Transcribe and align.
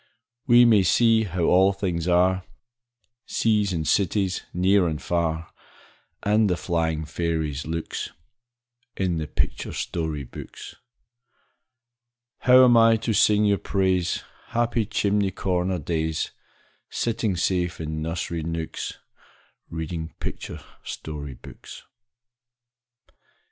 We 0.47 0.65
may 0.65 0.81
see 0.81 1.25
how 1.25 1.43
all 1.43 1.73
things 1.73 2.07
are, 2.07 2.43
Seas 3.27 3.71
and 3.71 3.87
cities, 3.87 4.41
near 4.51 4.87
and 4.87 4.99
far, 4.99 5.53
And 6.23 6.49
the 6.49 6.57
flying 6.57 7.05
fairies' 7.05 7.67
looks, 7.67 8.09
In 8.97 9.17
the 9.19 9.27
picture 9.27 9.73
story 9.73 10.23
books. 10.23 10.73
How 12.39 12.65
am 12.65 12.75
I 12.77 12.95
to 12.97 13.13
sing 13.13 13.45
your 13.45 13.59
praise, 13.59 14.23
Happy 14.47 14.87
chimney 14.87 15.29
corner 15.29 15.77
days, 15.77 16.31
Sitting 16.89 17.35
safe 17.35 17.79
in 17.79 18.01
nursery 18.01 18.41
nooks, 18.41 18.97
Reading 19.69 20.15
picture 20.19 20.61
story 20.83 21.35
books? 21.35 21.83